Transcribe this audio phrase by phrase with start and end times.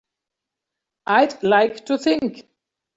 [1.05, 2.47] I'd like to think.